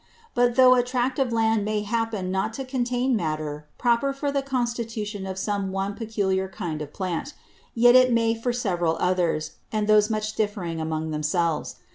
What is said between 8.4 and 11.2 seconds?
several others, and those much differing among